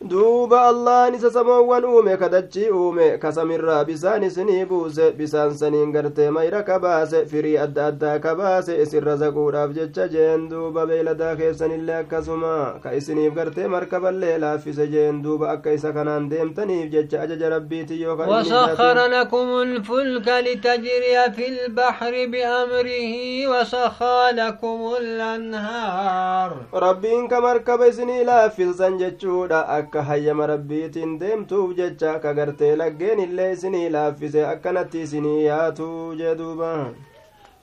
[0.00, 6.62] duuba allahan isa samoowwan uume kadachii uume kasamirraa bisaan isinii buuse bisaan saniin gartee mayra
[6.62, 12.74] ka baase firii adda addaa ka baase isinra zaquudhaaf jecha jeen duuba beeyladaa keessanillee akkasuma
[12.82, 18.16] ka isiniif gartee markaballee laaffise jeen duuba akka isa kanaan deemtaniif jecha ajaja rabbiiti yoo
[18.16, 23.12] وسخر لكم الفلك لتجري في البحر بأمره
[23.48, 32.76] وسخى لكم الأنهار ربين كمركب إسني لافزا جتشودا akka hayyama rabbiitiin deemtuuf jecha ka gartee
[32.84, 35.90] laggeen illee isinii laaffise akkanatti isinii yaatu
[36.22, 36.72] jee duuba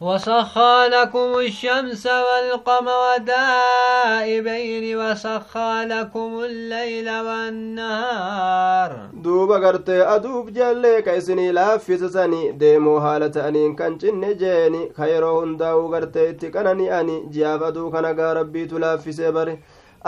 [0.01, 8.91] وسخى لكم الشمس والقمر دائبين وسخى لكم الليل والنهار.
[9.13, 16.33] دوبا غرتي أدوب جلي كيسني لافسسني ديمو حالة أنين كان جن جيني خيرو هنداو غرتي
[16.33, 19.59] تكنني أني جاف أدو كان ربي تلافسي بري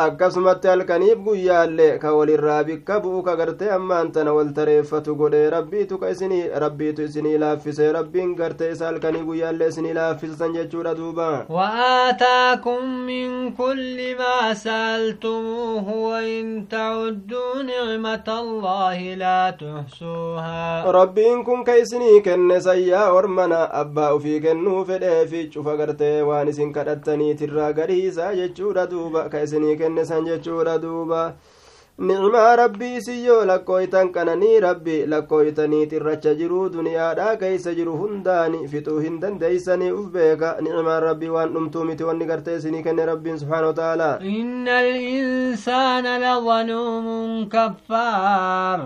[0.04, 5.98] akkasumatti halkaniif guyyaallee ka walirraa bikka bu'u ka gartee ammaan tana wal tareeffatu godhe rabbiitu
[6.02, 12.84] ka isinii rabbiitu isinii laaffise rabbiin gartee isa halkanii guyyaallee isinii laaffisan jechuudha duuba وآتاكم
[13.08, 23.08] من كل ما سألتموه وإن تعدوا نعمة الله لا تحصوها ربين كن كيسني كن سيا
[23.10, 29.85] ورمنا أبا في كنو فدي في شوف غرتي وانسين كدتني ترى غريسا جچورا دوبا كيسني
[29.86, 31.36] kenne san jechuudha duuba
[31.98, 39.20] nicmaa rabbii siyyoo lakkooytan qananii rabbi lakkooytanii xirracha jiruu duniyaadhaa keeysa jiru hundaani fixuu hin
[39.22, 44.18] dandeeysanii uf beeka nicmaan rabbii waan dhumtuu miti wanni gartee isinii kenne rabbiin subxaana wataaalaa
[44.32, 48.80] inna alinsaana lazaluumun kaffaar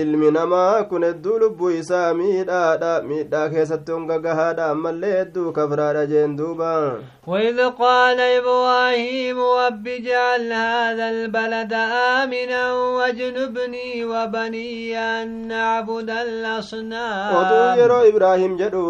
[0.00, 6.36] ilmi namaa kun hedduu lubbuu isaa miidhaadha miidhaa keessatti honga gahaadha ammallee hedduu kafraadha jeen
[6.40, 6.72] duuba
[7.26, 11.72] وإذ قال إبراهيم رب اجعل هذا البلد
[12.22, 12.53] آمنا
[12.96, 17.34] واجنبني وبني أن نعبد الأصنام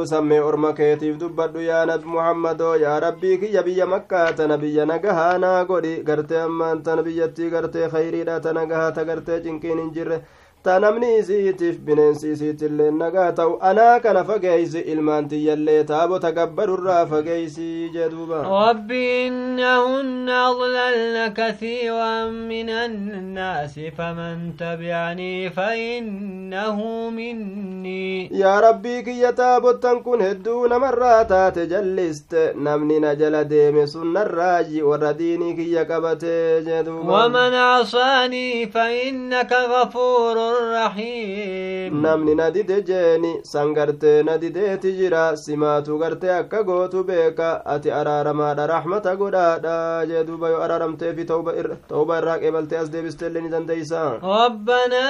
[0.06, 5.38] sammee orma keetiif dubbadhu yaa nabi muhammadoo yaa rabbii kiyya biyya makkaa tana biyya nagahaa
[5.38, 10.18] naa godhi gartee ammaan tana biyyattii gartee khayriidha ta nagahaa ta gartee cinqiin hin jirre
[10.64, 17.66] ta namni isiitiif bineensi isiitillee nagaa ta'u anaa kana fageeysi ilmaan tiyyallee taabota gabbarurraa fageeysi
[17.96, 30.02] jeduuba rabbi innahunna adlalna kathiiran min annaasi faman tabi'anii fainnahu minnii yaa rabbii kiyya taabottan
[30.08, 36.34] kun hedduu namarraa taate jalliste namni na jala deeme sun narraayi warra diinii kiyya qabate
[36.70, 42.06] jeduuba waman casaanii fainnaka gafuurun الرحيم.
[42.06, 47.62] نمني نديد جيني سنغرت دي تجرا سماتو غرت أكا غوتو بيكا.
[47.66, 52.42] أتي أرارا ما دا رحمة غدا دا جدو بيو ارارم تيفي توبة ار توبة راك
[52.42, 55.06] ابل تيس دي بستلني دان ديسا ربنا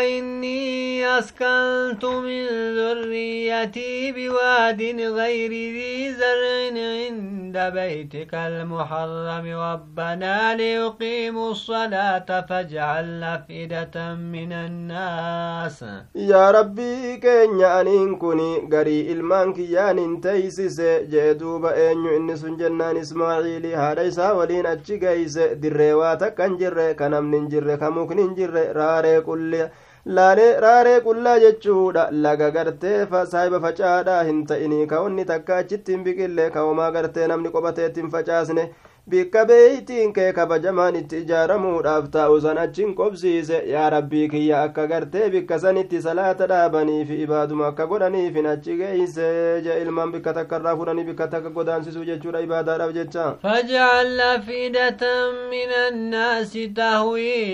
[0.00, 2.46] إني أسكنت من
[2.76, 4.82] ذريتي بواد
[5.18, 6.46] غير ذي زرع
[6.76, 7.35] عند
[7.70, 19.00] بيتك المحرم ربنا ليقيموا الصلاة فاجعل أفئدة من الناس yaa rabbii keenya aniin kun garii
[19.14, 24.98] ilmaan kiyyaan hin teeysise jee duuba eenyu inni sun jennaan ismaaciilii haadha isaa waliin achi
[24.98, 26.94] geeyse dirree waa takka hin jirre
[30.06, 32.96] laalee raaree qullaa jechuudha laga gartee
[33.30, 38.00] saahiba facaadhaa hin ta'inii ka onni takka achitti hin biqille ka homaa gartee namni qophateetti
[38.04, 38.66] hin facaasne
[39.10, 45.28] bikka beeytiin kee kabajamaan itti ijaaramuudhaaf taa'u san achin qobsiise yaa rabbii kiyya akka gartee
[45.34, 49.28] bikka sanitti salaata dhaabaniif ibaaduma akka godhaniifin achi geeyse
[49.66, 55.02] je ilmaan bikka takka irraa fudhanii bikka takka godaansisuu jechuudha ibaadaadhaaf jecha فاجعل أفئدة
[55.50, 57.44] من الناس تهوي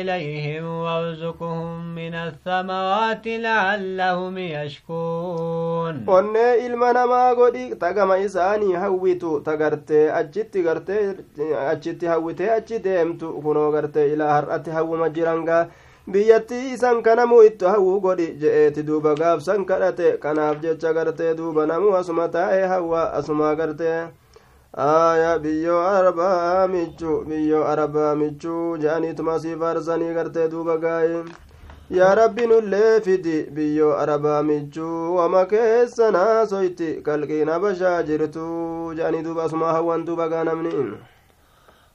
[0.00, 10.62] إليهم وارزقهم من الثمرات لعلهم يشكون onnee ilma namaa godhi tagama isaanii hawwitu tagartee achitti
[10.94, 15.66] gartee achitti hawwitee achi deemtu kunoo gartee ilaa har'atti hawwuma jirangaa
[16.10, 21.96] biyyattii isan kanamuu itti hawwu godhi je'eeti duuba gaafsan kadhate kanaaf jecha gartee duuba namuu
[21.96, 24.08] asuma taa'ee hawwa asumaa gartee
[24.76, 31.24] aya biyyoo arabaa michu biyyoo arabaa michuu je'aniituma sii faarsanii gartee duuba gaayi
[31.90, 39.72] rabbi nullee fidi biyyoo arabaa michuu wama keessa naasoyti kalqiin habashaa jirtu je'anii duuba asumaa
[39.72, 40.70] hawwan duuba gaa namni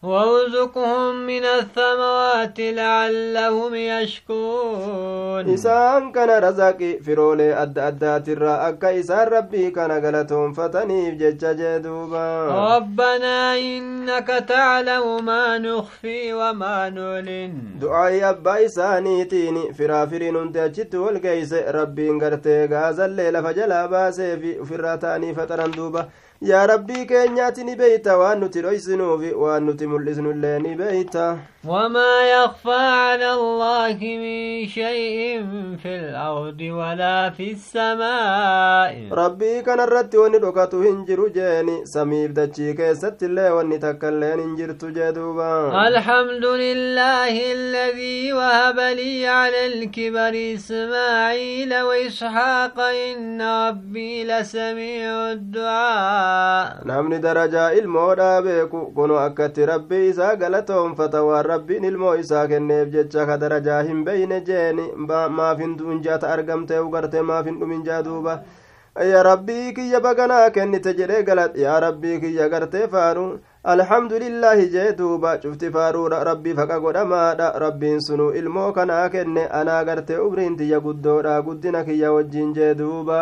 [0.04, 5.54] وارزقهم من الثمرات لعلهم يشكرون.
[5.54, 12.48] إسان كان رزقي فرولي أد أدات الرا أكا إسان ربي كان غلطهم فتنيف جج جدوبا.
[12.76, 17.54] ربنا إنك تعلم ما نخفي وما نعلن.
[17.82, 25.36] دعائي أبا إسانيتيني فرافرين انت أجت والقيس ربي انقرتي غازا الليل فجلا باسي في فراتاني
[25.36, 26.10] فتران دوبا.
[26.50, 28.18] Yaa rabbii keenyaati ni beeyta?
[28.18, 31.38] Waan nuti dhoysinuufi waan nuti mul'isnullee ni beeyta?
[31.68, 35.44] وما يخفى على الله من شيء
[35.84, 39.08] في الأرض ولا في السماء.
[39.12, 40.38] ربي كان الرد وني
[40.74, 49.28] هنجر جيني سميب دجي كيست الله وني تكلين هنجرت جدوبا الحمد لله الذي وهب لي
[49.28, 56.33] على الكبر إسماعيل وإسحاق إن ربي لسميع الدعاء
[56.90, 63.26] namni darajaa ilmoodhaa beeku kunu akkatti rabbii isaa galatoonfata waan rabbiin ilmoo isaa kenneef jecha
[63.30, 64.86] ka darajaa hin beeyne jeeni.
[65.38, 68.36] Maaf hin duunjaata argamtee ugarte maaf hin dhuminjaa duuba.
[69.12, 73.24] Yaa rabbii kiyya baganaa kennite jedhee galat yaa rabbii kiyya gartee faanu
[73.76, 77.48] alhamdulillahi jee duuba cufti faaruudha rabbii faqa godhamaadha.
[77.66, 83.20] Rabbiin sunu ilmoo kanaa kenne anaa gartee ubriintiyya guddoodha guddina kiyya wajjiin jee duuba.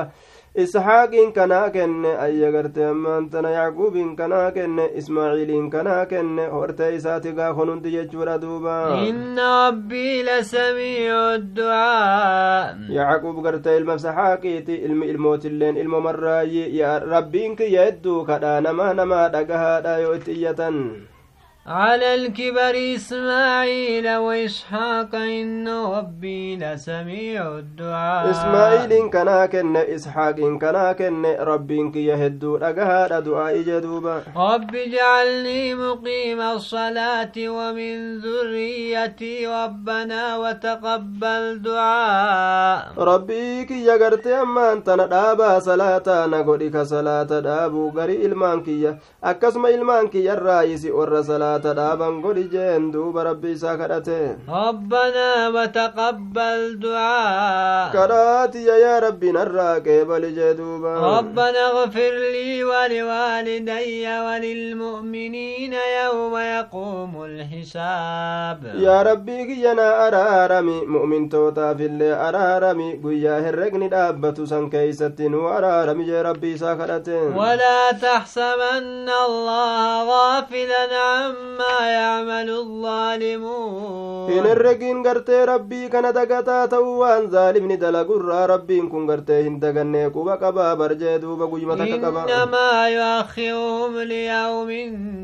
[0.56, 7.70] Isxaaqiin kanaa kenne ayya garte ammaantana yacquubiin kanaa kenne ismaaciiliin kanaa kenne hortee isaati gaafon
[7.72, 8.74] hundi jechuudha duuba
[9.10, 11.22] inna rabbii lasamiicu
[11.56, 16.84] ducaa yacquub garte ilma isxaaqiiti ilmi ilmootilleen ilmo marraayyi
[17.16, 20.84] rabbiin kiyya hedduu kadhaa namaa namaa dhagahaadha yoo itti iyyatan
[21.68, 28.32] على الكبر إسماعيل وإسحاق إن ربي لسميع الدعاء.
[28.32, 36.42] إسماعيل كنا كن إسحاق كنا كن ربي كي يهدو رقها دعاء جدوبا رب اجعلني مقيم
[36.42, 42.94] الصلاة ومن ذريتي ربنا وتقبل دعاء.
[42.98, 50.08] ربي كي يغرت أما أنت ندابا صلاة نقولك صلاة دابو غري إلمان كي أكسم إلمان
[50.08, 54.20] كي الرئيس ور صلاة salaata dhaaban godhi jeen duuba rabbi isaa kadhate.
[54.48, 60.96] Rabbanaa wataqabbal ducaa kadhaatiya yaa rabbi narraa qeebali jee duuba.
[61.00, 65.74] Rabbana اغفر لي ولوالدي وللمؤمنين
[66.04, 74.46] يوم يقوم الحساب يا ربي كينا أرارمي مؤمن توتا في اللي أرارمي قيا هرقني دابة
[74.46, 84.32] سن كيستن وأرارمي جي ربي ساكرتين ولا تحسبن الله غافلا عما ما يعمل الظالمون.
[84.32, 90.74] إن الرقين قرتي ربي كان دقتا توان ظالمني دلقر ربي كن قرتي هندقني قبا قبا
[90.74, 92.22] برجي دوبا قيمتك قبا.
[92.24, 94.70] إنما يؤخرهم ليوم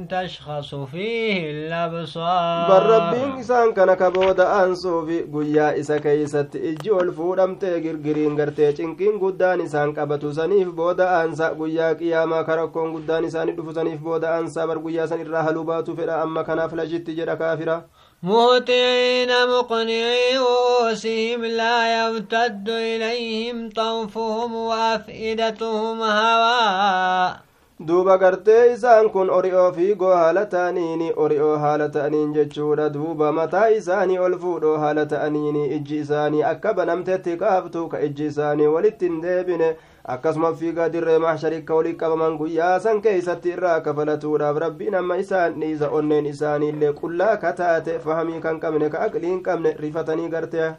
[0.10, 2.70] تشخص فيه الأبصار.
[2.70, 9.20] بر ربي إسان كان كبودا أنسو في قيا إسا كيست إجي والفودمتي قرقرين قرتي چنكين
[9.22, 14.66] قدان إسان قبتو سنيف بودا أنسا قيا قياما كركون قدان إسان دفو سنيف بودا أنسا
[14.66, 17.78] بر قيا سن إرها لباتو fedha amma kanaaf lajitti jedha kaafira
[18.24, 27.48] مهطعين مقنعي رؤوسهم لا يرتد إليهم طرفهم وأفئدتهم هواء
[27.80, 34.18] duuba gartee isaan kun ori'oo fiigoo haala ta'aniini ori'oo haala ta'aniin jechuudha duuba mataa isaanii
[34.28, 39.70] ol fuudhoo haala ta'aniini ijji isaanii akka banamtetti qaabtu ka ijji isaanii walitti hin deebine
[40.16, 45.90] akkasuma fiigaa dirree maxsharikka walii qabaman guyyaa san keeysatti irraa kafalatuudhaaf rabbiin amma isaan dhiisa
[46.00, 50.70] onneen isaaniillee qullaa kataate fahamii kan qabne ka aqliin qabne rifatanii gartee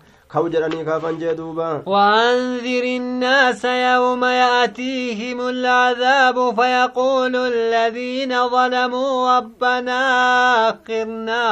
[1.86, 10.00] وأنذر الناس يوم يأتيهم العذاب فيقول الذين ظلموا ربنا
[10.70, 11.44] أخرنا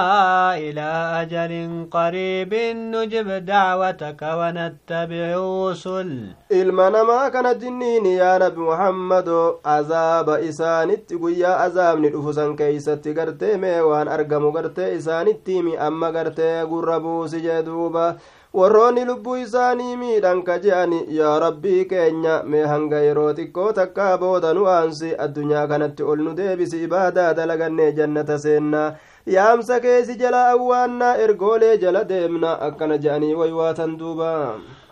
[0.56, 0.88] إلى
[1.22, 1.52] أجل
[1.90, 2.54] قريب
[2.94, 6.10] نجب دعوتك ونتبع الرسل.
[6.52, 9.28] المنا ما كان جنين يا نبي محمد
[9.64, 17.26] عذاب إسانت قويا عذاب نلوفزا كيست قرتي ميوان أرقم قرتي إسانت تيمي أما قرتي قربو
[17.26, 18.16] سجدوبا.
[18.58, 24.52] Warroonni lubbuu isaanii miidhan ka je'ani yaa rabbii keenya mee hanga yeroo xiqqoo takkaa booda
[24.58, 28.88] nu aansi addunyaa kanatti ol nu deebisi ibaadaa dalagannee jannata seennaa
[29.36, 34.32] yaamsa keesi jala awwaannaa ergoolee jala deemna akkana je'anii waywaatan duuba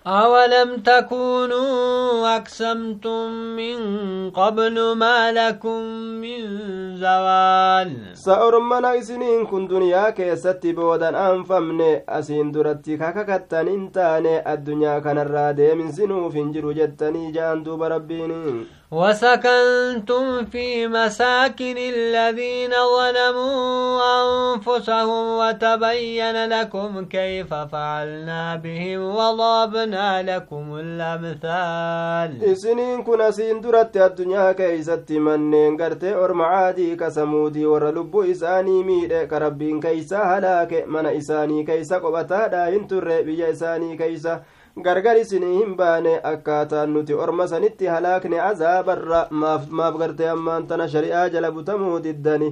[0.06, 3.78] أولم تكونوا أقسمتم من
[4.30, 5.80] قبل ما لكم
[6.20, 6.40] من
[6.96, 15.74] زوال سأرمنا إسنين كن دنيا كيستي بودا أنفمن أسين درتي كاككتن إنتاني الدنيا كان الرادي
[15.74, 18.64] من سنوف جرو جتني جان دوب ربيني.
[18.90, 32.44] وسكنتم في مساكن الذين ظلموا أنفسهم وتبين لكم كيف فعلنا بهم وضربنا لكم الأمثال.
[32.52, 40.84] إسنين كنا سندرت الدنيا كيست منين قرتي أرمعادي كسمودي ورلبو إساني ميد كربين كيسا هلاك
[40.86, 44.42] من إساني كيسا قبتا دا ينتر بيا إساني كيسا
[44.82, 49.20] gargar isinii hin baane akkaataan nuti orma sanitti halaakne azaabarra
[49.80, 52.48] maaf gartee ammaan tana shari'aa jala butamuu diddani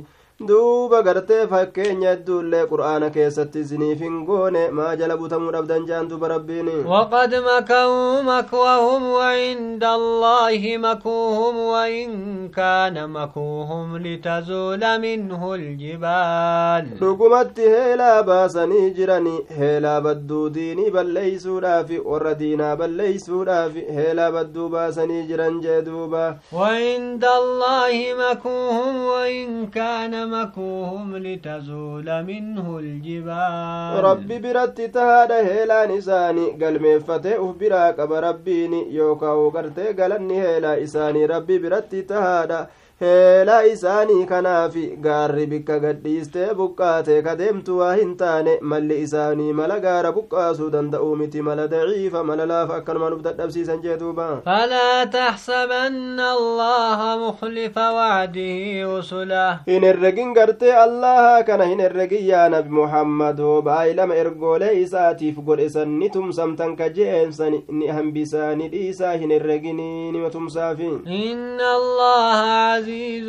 [0.48, 6.28] duuba gartee fakkeenya hedduullee qur'aana keessatti isiniif hin goone maa jala butamuu dhabdan jaan duba
[6.34, 12.08] rabbiin وقد مكروا مكرهم وعند الله مكروهم وإن
[12.48, 22.76] كان مكروهم لتزول منه الجبال dhugumatti heelaa baasanii jirani heelaa badduu diinii balleeysuudhaaf warra diinaa
[22.76, 32.66] balleeysuudhaaf heelaa badduu baasanii jiran jee duuba وعند الله مكروهم وإن كان مكوهم لتزول منه
[32.78, 34.04] الجبال.
[34.04, 38.80] ربي برت تهاد هيلان إساني قلميفتي أف برا قب ربيني.
[38.94, 41.26] يوكا وقرتي قلني هيلا إساني.
[41.26, 42.66] ربي برت تهاد
[43.02, 50.12] heelaa isaanii kanaafi gaarri bikka gadhiistee buqqaate kadeemtu waa hin taane malli isaanii mala gaara
[50.18, 57.08] buqqaasuu danda'uu miti mala daciifa mala laafa akkanuma nuf dadhabsiisan jee duuba falaa taxsabanna allaha
[57.24, 64.70] mukhlifa wacdihi rusulah hin herregin gartee allaha kana hin herregin yaa nabi muhammadoo baay'ilama ergoolee
[64.84, 70.90] isaatiif godhe san ni tumsamtan ka je'eensan ni hambisaani dhiisaa hin herreginii nima tumsaafi
[71.20, 72.56] inna allaha
[72.92, 73.28] عزيز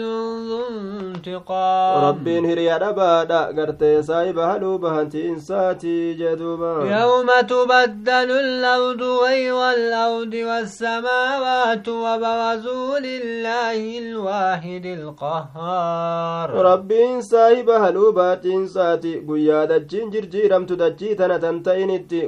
[0.49, 0.61] ذو
[0.99, 2.05] انتقام.
[2.05, 6.73] ربين هريا دبادا غرتي سايبا هلو بهنتي انساتي جدوبا.
[6.99, 16.49] يوم تبدل الأرض غير الأرض والسماوات وبرزوا لله الواحد القهار.
[16.51, 21.15] ربين سايبا هلو باتين ساتي قويا دجين جرجيرمتو دجي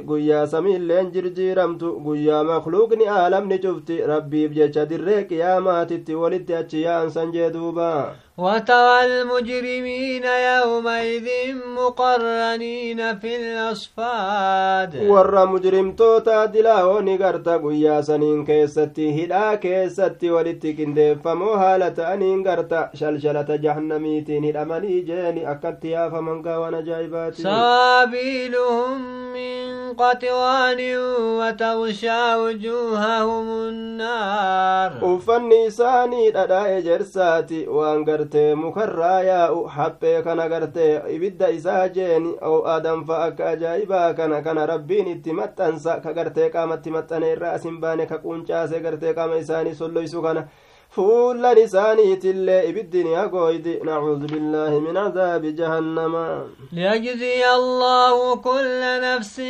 [0.08, 7.10] قويا سمين لين جرجيرمتو قويا مخلوقني عالمني شفتي ربي بجيشا دريك يا ماتتي ولدي أتشيان
[7.16, 11.28] 三界都罢 وترى المجرمين يومئذ
[11.76, 14.96] مقرنين في الأصفاد.
[15.08, 22.90] ورى مجرم توتا دلاو نغرتا قويا سنين كيستي هدا كيستي ولتكين ديفا موهالة أنين غرتا
[22.94, 27.42] شلشلة جهنميتين هدا مني جيني أكتيا فمن قوانا جايباتي.
[27.42, 29.00] سابيلهم
[29.32, 30.96] من قطوان
[31.40, 35.04] وتغشى وجوههم النار.
[35.04, 42.34] وفني ساني دا, دا جرساتي وانغرتا gartee mukarraa yaa'u haphee kana gartee ibidda isaa jeeni
[42.42, 48.06] oo'aadanfa akka ajaa'ibaa kana kana rabbiin itti maxxansa ka gartee qaamatti maxxane irraa asin baane
[48.06, 50.48] ka quncaase gartee qaama isaanii solloysu kana
[50.94, 53.80] fuullan isaaniitillee ibiddin hagoydi.
[53.84, 56.26] Nacuudu billaahi min cadaabi jahannama.
[56.72, 59.40] ليجزي الله كل نفس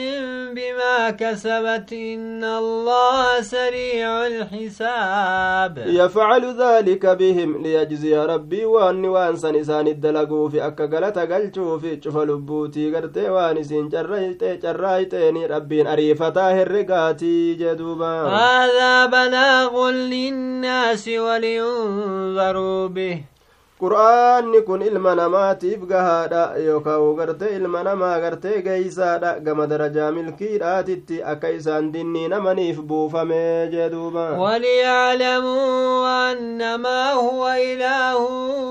[0.56, 5.84] بما كسبت إن الله سريع الحساب.
[5.86, 12.00] يفعل ذلك بهم ليجزي ربي وأن وان سن إسان الدلقو في أكا غلطة قلتو في
[12.04, 18.22] شوف لبوتي قرتي وأن إسين جرايتي جرايتيني ربين أريفتا هرقاتي جدوبا.
[18.22, 23.35] هذا بلاغ للناس ولينذروا به.
[23.80, 31.50] Qur'aanni kun ilma namaatiif gahaadha yookaan gartee ilma namaa gartee geeysaadha gama darajaa milkiidhaatitti akka
[31.56, 33.68] isaan dinnii namaniif buufamee
[34.46, 38.16] وليعلموا أنما هو إله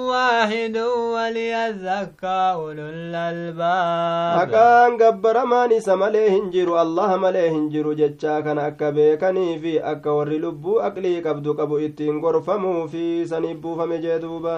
[0.09, 0.77] واحد
[1.13, 8.65] وليذكى أولو الألباب haqaan gabbaramaan isa malee hin jiru allaha malee hin jiru jechaa kana
[8.71, 14.57] akka beekanii fi akka warri lubbuu aqlii qabdu qabu ittiin gorfamuu fi saniif buufame jeduuba